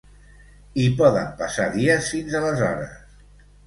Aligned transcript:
I 0.85 0.85
poden 1.03 1.29
passar 1.43 1.69
dies 1.79 2.11
fins 2.17 2.43
aleshores. 2.43 3.01